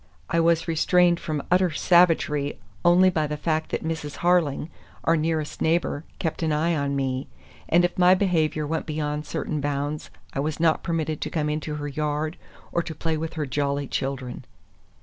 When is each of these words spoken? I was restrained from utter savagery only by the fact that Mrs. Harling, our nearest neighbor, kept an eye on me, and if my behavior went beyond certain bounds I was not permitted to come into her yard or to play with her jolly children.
I 0.31 0.39
was 0.39 0.67
restrained 0.67 1.19
from 1.19 1.43
utter 1.51 1.69
savagery 1.69 2.57
only 2.83 3.11
by 3.11 3.27
the 3.27 3.37
fact 3.37 3.69
that 3.69 3.83
Mrs. 3.83 4.17
Harling, 4.23 4.67
our 5.03 5.15
nearest 5.15 5.61
neighbor, 5.61 6.05
kept 6.17 6.41
an 6.41 6.51
eye 6.51 6.75
on 6.75 6.95
me, 6.95 7.27
and 7.69 7.85
if 7.85 7.95
my 7.99 8.15
behavior 8.15 8.65
went 8.65 8.87
beyond 8.87 9.27
certain 9.27 9.61
bounds 9.61 10.09
I 10.33 10.39
was 10.39 10.59
not 10.59 10.81
permitted 10.81 11.21
to 11.21 11.29
come 11.29 11.49
into 11.51 11.75
her 11.75 11.87
yard 11.87 12.37
or 12.71 12.81
to 12.81 12.95
play 12.95 13.15
with 13.15 13.35
her 13.35 13.45
jolly 13.45 13.87
children. 13.87 14.43